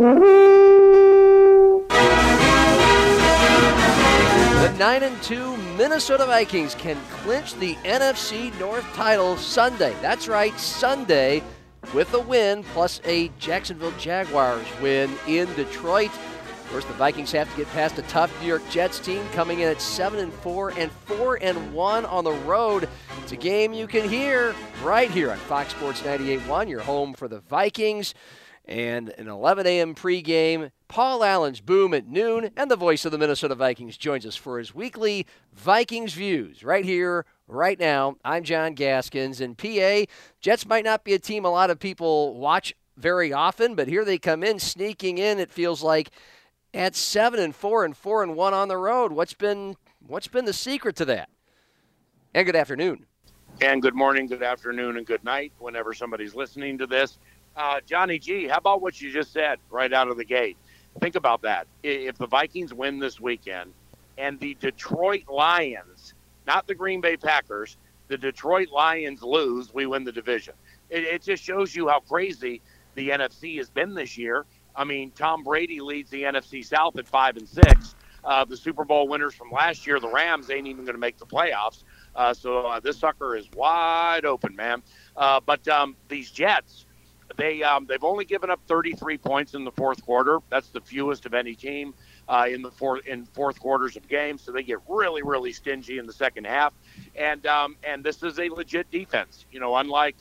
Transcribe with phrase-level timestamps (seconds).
[0.00, 0.06] The
[4.78, 9.94] 9 and 2 Minnesota Vikings can clinch the NFC North title Sunday.
[10.00, 11.42] That's right, Sunday
[11.92, 16.10] with a win plus a Jacksonville Jaguars win in Detroit.
[16.10, 19.60] Of course, the Vikings have to get past a tough New York Jets team coming
[19.60, 22.88] in at 7 and 4 and 4 and 1 on the road.
[23.22, 27.28] It's a game you can hear right here on Fox Sports 98.1, your home for
[27.28, 28.14] the Vikings.
[28.66, 29.94] And an 11 a.m.
[29.94, 30.70] pregame.
[30.86, 34.58] Paul Allen's Boom at noon, and the voice of the Minnesota Vikings joins us for
[34.58, 38.16] his weekly Vikings Views right here, right now.
[38.24, 40.04] I'm John Gaskins, and PA,
[40.40, 44.04] Jets might not be a team a lot of people watch very often, but here
[44.04, 46.10] they come in, sneaking in, it feels like
[46.74, 49.12] at seven and four and four and one on the road.
[49.12, 51.28] What's been what's been the secret to that?
[52.34, 53.06] And good afternoon.
[53.60, 57.18] And good morning, good afternoon, and good night whenever somebody's listening to this.
[57.56, 60.56] Uh, Johnny G, how about what you just said right out of the gate?
[61.00, 61.66] Think about that.
[61.82, 63.72] If the Vikings win this weekend
[64.18, 66.14] and the Detroit Lions,
[66.46, 67.76] not the Green Bay Packers,
[68.08, 70.54] the Detroit Lions lose, we win the division.
[70.88, 72.60] It, it just shows you how crazy
[72.94, 74.46] the NFC has been this year.
[74.74, 77.94] I mean, Tom Brady leads the NFC South at five and six.
[78.24, 81.16] Uh, the Super Bowl winners from last year, the Rams, ain't even going to make
[81.18, 81.84] the playoffs.
[82.14, 84.82] Uh, so uh, this sucker is wide open, man.
[85.16, 86.86] Uh, but um, these Jets,
[87.40, 90.40] they um, they've only given up 33 points in the fourth quarter.
[90.50, 91.94] That's the fewest of any team
[92.28, 94.42] uh, in the fourth in fourth quarters of games.
[94.42, 96.74] So they get really really stingy in the second half.
[97.16, 99.46] And um, and this is a legit defense.
[99.50, 100.16] You know, unlike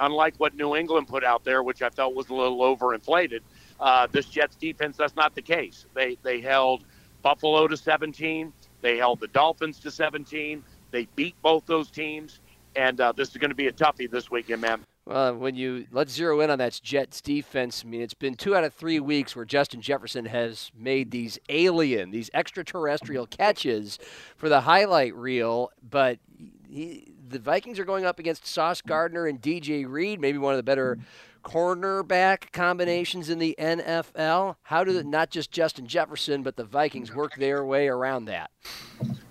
[0.00, 3.40] unlike what New England put out there, which I felt was a little overinflated.
[3.78, 5.86] Uh, this Jets defense, that's not the case.
[5.94, 6.84] They they held
[7.22, 8.52] Buffalo to 17.
[8.80, 10.62] They held the Dolphins to 17.
[10.90, 12.40] They beat both those teams,
[12.76, 14.84] and uh, this is going to be a toughie this weekend, man.
[15.06, 17.82] Well, when you let's zero in on that Jets defense.
[17.84, 21.38] I mean, it's been two out of three weeks where Justin Jefferson has made these
[21.50, 23.98] alien, these extraterrestrial catches
[24.36, 25.70] for the highlight reel.
[25.88, 26.20] But
[26.68, 30.56] he, the Vikings are going up against Sauce Gardner and DJ Reed, maybe one of
[30.56, 30.98] the better
[31.44, 34.56] cornerback combinations in the NFL.
[34.62, 38.50] How do not just Justin Jefferson, but the Vikings work their way around that?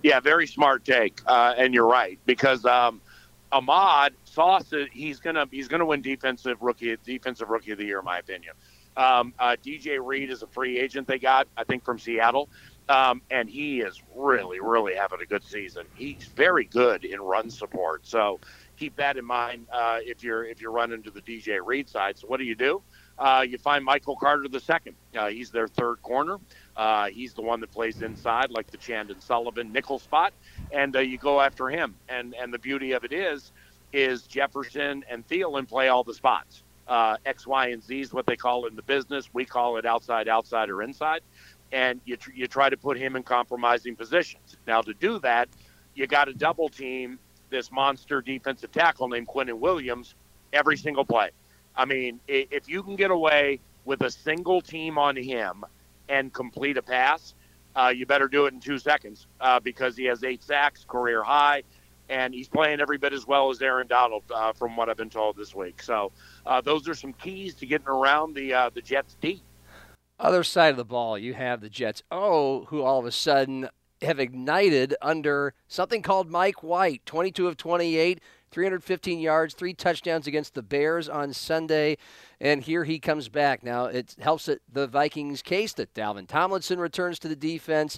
[0.04, 2.64] Yeah, very smart take, uh, and you're right because.
[2.64, 3.02] Um,
[3.54, 8.06] Ahmad Sauce, he's gonna he's gonna win defensive rookie defensive rookie of the year, in
[8.06, 8.54] my opinion.
[8.98, 12.50] Um, uh, DJ Reed is a free agent they got, I think, from Seattle,
[12.90, 15.86] um, and he is really really having a good season.
[15.96, 18.40] He's very good in run support, so
[18.78, 22.18] keep that in mind uh, if you're if you're running to the DJ Reed side.
[22.18, 22.82] So what do you do?
[23.18, 24.96] Uh, you find Michael Carter the second.
[25.16, 26.40] Uh, he's their third corner.
[26.76, 30.34] Uh, he's the one that plays inside, like the Chandon Sullivan nickel spot,
[30.72, 31.96] and uh, you go after him.
[32.10, 33.52] And and the beauty of it is,
[33.94, 36.64] is Jefferson and Thielen play all the spots.
[36.88, 39.30] Uh, X, Y, and Z is what they call in the business.
[39.34, 41.22] We call it outside, outside, or inside.
[41.72, 44.58] And you tr- you try to put him in compromising positions.
[44.68, 45.48] Now to do that,
[45.96, 50.16] you got to double team this monster defensive tackle named Quinnen Williams
[50.52, 51.30] every single play.
[51.76, 55.64] I mean, if you can get away with a single team on him
[56.10, 57.34] and complete a pass,
[57.76, 61.24] uh, you better do it in two seconds uh, because he has eight sacks, career
[61.24, 61.64] high,
[62.10, 65.10] and he's playing every bit as well as Aaron Donald, uh, from what I've been
[65.10, 65.82] told this week.
[65.82, 66.12] So
[66.46, 69.42] uh, those are some keys to getting around the uh, the Jets deep.
[70.20, 72.04] Other side of the ball, you have the Jets.
[72.12, 73.70] Oh, who all of a sudden
[74.02, 78.20] have ignited under something called Mike White, 22 of 28,
[78.52, 81.98] 315 yards, three touchdowns against the Bears on Sunday.
[82.40, 83.64] And here he comes back.
[83.64, 87.98] Now, it helps the Vikings' case that Dalvin Tomlinson returns to the defense.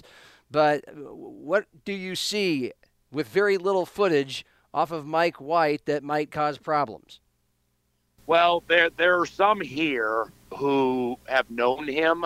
[0.50, 2.72] But what do you see
[3.10, 7.20] with very little footage off of Mike White that might cause problems?
[8.26, 12.24] Well, there there are some here who have known him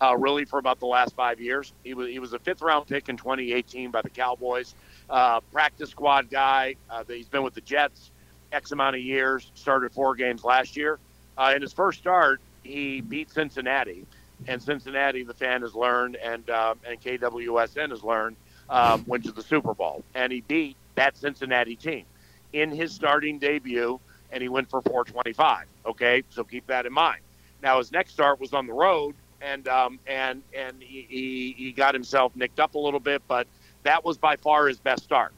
[0.00, 1.72] uh, really for about the last five years.
[1.82, 4.74] He was he was a fifth round pick in 2018 by the Cowboys
[5.10, 6.76] uh, practice squad guy.
[6.88, 8.10] Uh, he's been with the Jets
[8.52, 10.98] X amount of years, started four games last year.
[11.36, 14.06] Uh, in his first start, he beat Cincinnati.
[14.48, 18.36] And Cincinnati, the fan has learned, and, uh, and KWSN has learned,
[18.72, 20.02] um, went to the Super Bowl.
[20.14, 22.04] And he beat that Cincinnati team
[22.52, 25.66] in his starting debut, and he went for 425.
[25.86, 27.20] Okay, so keep that in mind.
[27.62, 31.72] Now, his next start was on the road, and um, and and he, he, he
[31.72, 33.46] got himself nicked up a little bit, but–
[33.82, 35.32] that was by far his best start.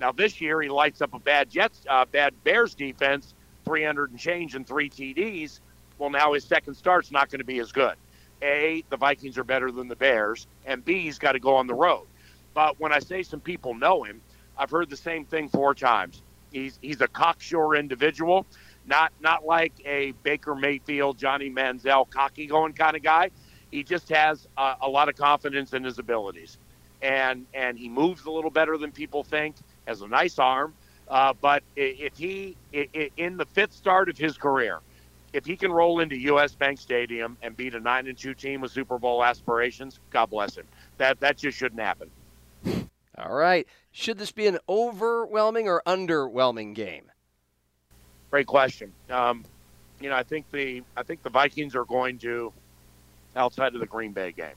[0.00, 3.34] Now this year he lights up a bad Jets, uh, bad Bears defense,
[3.64, 5.60] 300 and change and three TDs.
[5.98, 7.94] Well, now his second start's not going to be as good.
[8.42, 11.66] A, the Vikings are better than the Bears, and B, he's got to go on
[11.66, 12.06] the road.
[12.54, 14.22] But when I say some people know him,
[14.56, 16.22] I've heard the same thing four times.
[16.50, 18.46] He's he's a cocksure individual.
[18.84, 23.30] Not not like a Baker Mayfield, Johnny Manziel, cocky going kind of guy.
[23.70, 26.58] He just has a, a lot of confidence in his abilities,
[27.02, 29.56] and and he moves a little better than people think.
[29.86, 30.74] Has a nice arm,
[31.08, 32.58] uh, but if he
[33.16, 34.80] in the fifth start of his career,
[35.32, 36.56] if he can roll into U.S.
[36.56, 40.56] Bank Stadium and beat a nine and two team with Super Bowl aspirations, God bless
[40.56, 40.68] him.
[40.98, 42.10] That that just shouldn't happen.
[43.20, 43.66] All right.
[43.92, 47.10] Should this be an overwhelming or underwhelming game?
[48.30, 48.92] Great question.
[49.10, 49.44] Um,
[50.00, 52.52] you know, I think the I think the Vikings are going to,
[53.36, 54.54] outside of the Green Bay game,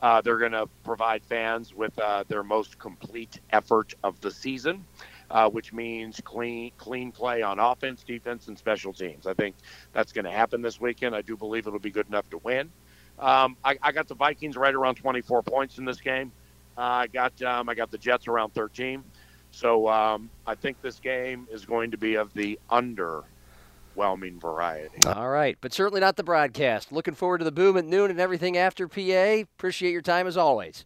[0.00, 4.84] uh, they're going to provide fans with uh, their most complete effort of the season,
[5.30, 9.26] uh, which means clean clean play on offense, defense, and special teams.
[9.26, 9.56] I think
[9.92, 11.14] that's going to happen this weekend.
[11.14, 12.70] I do believe it'll be good enough to win.
[13.18, 16.30] Um, I, I, got the Vikings right around 24 points in this game.
[16.78, 19.02] I got um, I got the Jets around 13.
[19.50, 25.06] So um, I think this game is going to be of the underwhelming variety.
[25.06, 26.92] All right, but certainly not the broadcast.
[26.92, 29.42] Looking forward to the boom at noon and everything after PA.
[29.56, 30.84] Appreciate your time as always.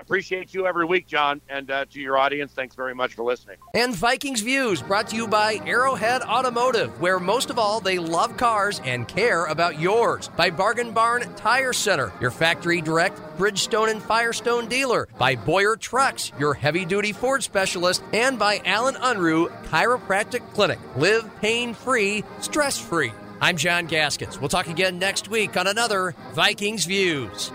[0.00, 1.40] Appreciate you every week, John.
[1.48, 3.56] And uh, to your audience, thanks very much for listening.
[3.74, 8.36] And Vikings Views brought to you by Arrowhead Automotive, where most of all, they love
[8.36, 10.30] cars and care about yours.
[10.36, 15.08] By Bargain Barn Tire Center, your factory direct Bridgestone and Firestone dealer.
[15.18, 18.02] By Boyer Trucks, your heavy duty Ford specialist.
[18.12, 20.78] And by Alan Unruh Chiropractic Clinic.
[20.96, 23.12] Live pain free, stress free.
[23.40, 24.40] I'm John Gaskins.
[24.40, 27.52] We'll talk again next week on another Vikings Views.